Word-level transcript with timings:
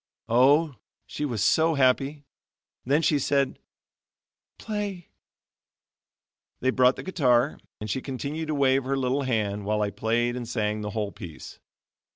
Oh! 0.29 0.77
she 1.05 1.25
was 1.25 1.43
so 1.43 1.75
happy. 1.75 2.25
Then 2.85 3.03
she 3.03 3.19
said: 3.19 3.59
"Play." 4.57 5.09
They 6.59 6.71
brought 6.71 6.95
the 6.95 7.03
guitar, 7.03 7.59
and 7.79 7.87
she 7.87 8.01
continued 8.01 8.47
to 8.47 8.55
wave 8.55 8.83
her 8.83 8.97
little 8.97 9.21
hand, 9.21 9.63
while 9.65 9.83
I 9.83 9.91
played 9.91 10.35
and 10.35 10.49
sang 10.49 10.81
the 10.81 10.89
whole 10.89 11.11
piece. 11.11 11.59